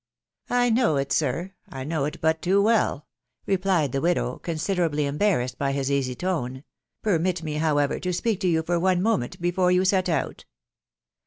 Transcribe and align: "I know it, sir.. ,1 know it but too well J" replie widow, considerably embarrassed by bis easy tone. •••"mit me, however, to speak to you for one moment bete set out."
"I 0.63 0.71
know 0.71 0.95
it, 0.95 1.11
sir.. 1.13 1.53
,1 1.71 1.87
know 1.87 2.05
it 2.05 2.19
but 2.21 2.41
too 2.41 2.59
well 2.59 3.05
J" 3.47 3.57
replie 3.57 4.01
widow, 4.01 4.39
considerably 4.39 5.05
embarrassed 5.05 5.59
by 5.59 5.73
bis 5.73 5.91
easy 5.91 6.15
tone. 6.15 6.63
•••"mit 7.21 7.43
me, 7.43 7.57
however, 7.57 7.99
to 7.99 8.11
speak 8.11 8.39
to 8.39 8.47
you 8.47 8.63
for 8.63 8.79
one 8.79 9.03
moment 9.03 9.39
bete 9.39 9.85
set 9.87 10.09
out." 10.09 10.45